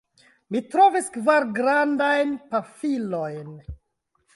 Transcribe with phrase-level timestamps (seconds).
[0.55, 3.59] Mi trovis kvar grandajn pafilojn.